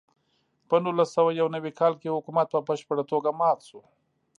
په 0.69 0.75
نولس 0.83 1.09
سوه 1.17 1.31
یو 1.39 1.47
نوي 1.55 1.71
کال 1.79 1.93
کې 2.01 2.13
حکومت 2.17 2.47
په 2.51 2.59
بشپړه 2.67 3.03
توګه 3.11 3.29
مات 3.39 3.59
شو. 3.67 3.81